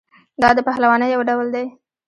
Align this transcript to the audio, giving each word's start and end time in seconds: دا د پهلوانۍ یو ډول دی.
دا 0.41 0.49
د 0.57 0.59
پهلوانۍ 0.67 1.09
یو 1.11 1.21
ډول 1.29 1.47
دی. 1.55 1.65